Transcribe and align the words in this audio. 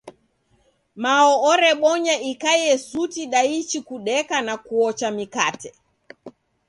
Mao 1.03 1.31
orebonya 1.51 2.15
ikaie 2.31 2.73
suti 2.89 3.21
daichi 3.33 3.79
kudeka, 3.87 4.37
na 4.47 4.53
kuocha 4.65 5.07
mikate. 5.17 5.69